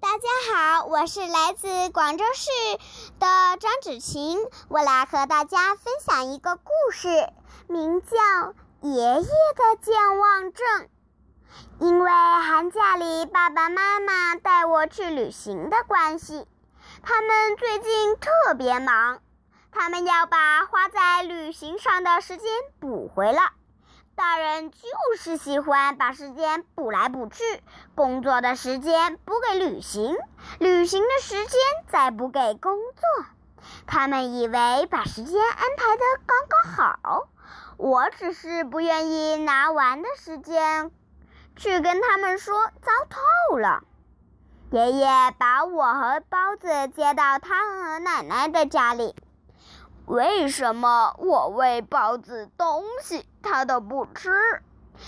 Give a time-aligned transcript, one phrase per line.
[0.00, 2.50] 大家好，我是来自广州市
[3.18, 7.08] 的张芷晴，我来和大家分享一个故事，
[7.68, 8.16] 名叫
[8.82, 10.66] 《爷爷的健忘症》。
[11.78, 16.46] 因为寒假里爸爸妈妈带我去旅行的关系，
[17.02, 19.20] 他们最近特别忙，
[19.70, 23.52] 他们要把花在旅行上的时间补回来。
[24.20, 24.78] 大人就
[25.16, 27.42] 是喜欢把时间补来补去，
[27.94, 30.14] 工作的时间补给旅行，
[30.58, 33.24] 旅行的时间再补给工作。
[33.86, 37.28] 他们以为把时间安排的刚刚好，
[37.78, 40.90] 我只是不愿意拿玩的时间
[41.56, 43.84] 去跟他们说糟透了。
[44.70, 45.08] 爷爷
[45.38, 49.16] 把我和包子接到他和奶奶的家里。
[50.06, 54.62] 为什么我喂包子东西，它都不吃？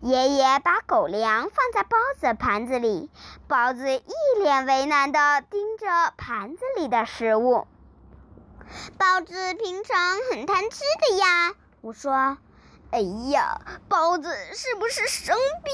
[0.00, 3.10] 爷爷把狗粮放在包子盘子里，
[3.48, 7.66] 包子一脸为难地盯着盘子里的食物。
[8.96, 12.38] 包子平常很贪吃的呀，我说。
[12.90, 15.72] 哎呀，包子是不是生病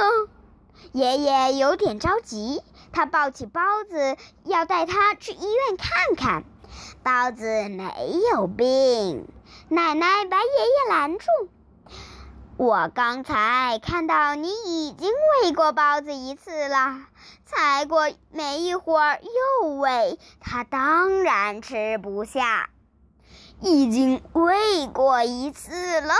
[0.00, 0.28] 了？
[0.92, 6.44] 爷爷有点着急，他抱起包子要带他去医院看看。
[7.02, 7.92] 包子没
[8.32, 9.28] 有病，
[9.68, 11.26] 奶奶把爷爷拦住。
[12.56, 15.10] 我刚才看到你已经
[15.42, 17.00] 喂过包子一次了，
[17.44, 22.70] 才过没一会儿又喂，他当然吃不下。
[23.60, 26.14] 已经喂过一次了，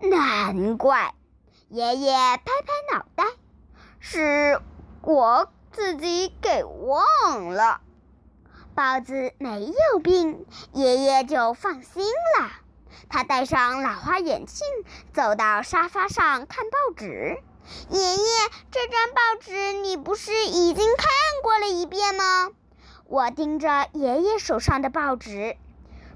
[0.00, 1.14] 难怪。
[1.68, 3.24] 爷爷拍拍脑袋，
[4.00, 4.60] 是
[5.02, 7.80] 我自己给忘了。
[8.74, 12.50] 包子没有病，爷爷就放心了。
[13.10, 14.66] 他戴上老花眼镜，
[15.12, 17.38] 走到沙发上看报纸。
[17.90, 18.26] 爷爷，
[18.70, 21.08] 这张报纸你不是已经看
[21.42, 22.50] 过了一遍吗？
[23.06, 25.56] 我盯着爷爷手上的报纸，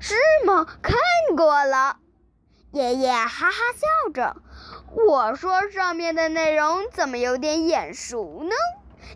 [0.00, 0.14] 是
[0.46, 0.66] 吗？
[0.80, 0.96] 看
[1.36, 1.98] 过了。
[2.72, 4.36] 爷爷哈哈笑着。
[4.94, 8.54] 我说上面的内容怎么有点眼熟呢？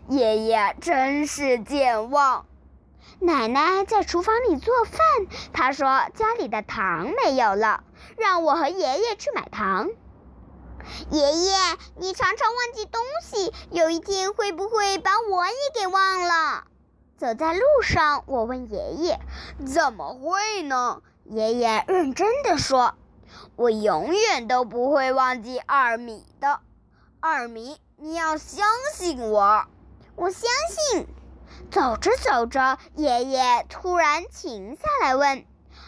[0.07, 2.45] 爷爷真是健忘。
[3.23, 4.99] 奶奶在厨房里做饭，
[5.53, 7.83] 她说家里的糖没有了，
[8.17, 9.89] 让我和爷爷去买糖。
[11.11, 11.55] 爷爷，
[11.97, 16.63] 你常常忘记东西，有一天会不会把我也给忘了？
[17.15, 19.19] 走在路上，我问爷爷
[19.71, 22.95] ：“怎么会呢？”爷爷认真的说
[23.55, 26.59] ：“我永远都不会忘记二米的。
[27.19, 28.65] 二米，你要相
[28.95, 29.65] 信我。”
[30.17, 31.07] 我相信。
[31.71, 35.45] 走着走着，爷爷突然停下来问：“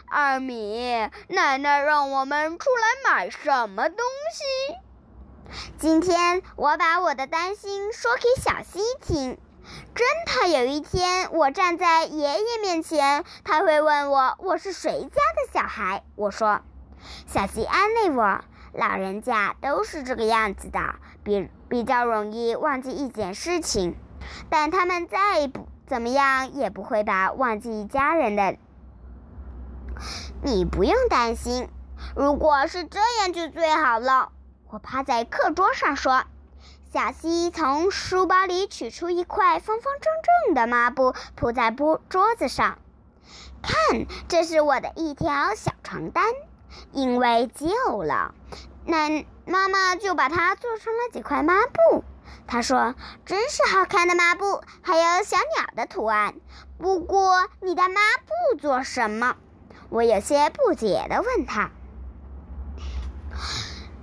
[0.09, 3.97] 二米，奶奶让我们出来买什么东
[4.33, 4.77] 西？”
[5.77, 9.37] 今天我把我的担心说给小溪听。
[9.93, 16.05] 真怕有一天我站在爷爷面前，他会问我我是谁家的小孩。
[16.15, 16.61] 我说
[17.27, 18.39] ：“小溪安慰我，
[18.71, 20.95] 老人家都是这个样子的，
[21.25, 23.97] 比比较容易忘记一件事情，
[24.49, 28.57] 但他们再不。”怎么样也不会把忘记家人的。
[30.41, 31.69] 你不用担心，
[32.15, 34.31] 如果是这样就最好了。
[34.69, 36.23] 我趴在课桌上说。
[36.91, 40.11] 小西从书包里取出一块方方正
[40.47, 42.79] 正的抹布，铺在桌桌子上。
[43.61, 46.23] 看，这是我的一条小床单，
[46.91, 48.33] 因为旧了，
[48.83, 52.03] 那妈妈就把它做成了几块抹布。
[52.47, 52.95] 他说
[53.25, 56.35] ：“真是好看的抹布，还有小鸟的图案。
[56.77, 57.95] 不过，你的抹
[58.25, 59.35] 布做什么？”
[59.89, 61.69] 我有些不解地问他。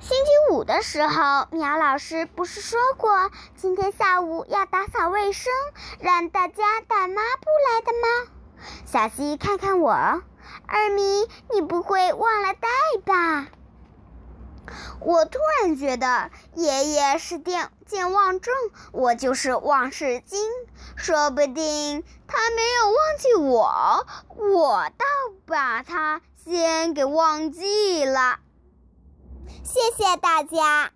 [0.00, 5.52] 星期五的时候，苗老师不是说过今天下午要打扫卫生，
[6.00, 8.32] 让大家带抹布来的吗？
[8.86, 12.68] 小西看看我，二米，你不会忘了带
[13.04, 13.48] 吧？
[15.00, 18.54] 我突然觉得爷爷是健健忘症，
[18.92, 20.38] 我就是忘事精，
[20.96, 24.06] 说不定他没有忘记我，
[24.36, 25.04] 我倒
[25.46, 28.38] 把他先给忘记了。
[29.64, 30.92] 谢谢大家。